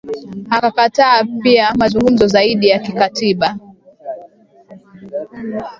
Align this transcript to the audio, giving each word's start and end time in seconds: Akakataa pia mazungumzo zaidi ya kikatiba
Akakataa 0.51 1.23
pia 1.41 1.73
mazungumzo 1.75 2.27
zaidi 2.27 2.67
ya 2.67 2.79
kikatiba 2.79 3.59